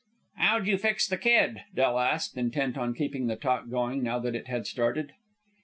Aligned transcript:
"How'd 0.37 0.65
you 0.65 0.79
fix 0.79 1.07
the 1.07 1.15
kid?" 1.15 1.61
Del 1.75 1.99
asked, 1.99 2.35
intent 2.35 2.75
on 2.75 2.95
keeping 2.95 3.27
the 3.27 3.35
talk 3.35 3.69
going 3.69 4.01
now 4.01 4.17
that 4.17 4.33
it 4.33 4.47
had 4.47 4.65
started. 4.65 5.11